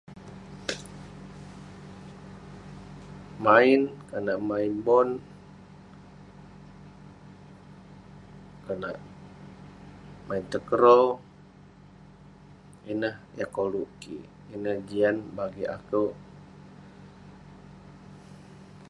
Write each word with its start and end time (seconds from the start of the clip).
main 3.45 3.81
konak 4.09 4.39
main 4.49 4.73
bon 4.85 5.07
konak 8.65 8.95
main 10.27 10.43
takraw 10.51 11.03
ineh 12.91 13.15
yah 13.37 13.49
koluk 13.55 13.89
kik 14.01 14.25
ineh 14.55 14.77
jian 14.87 15.17
bagi'k 15.35 15.73
akeuk 15.77 16.13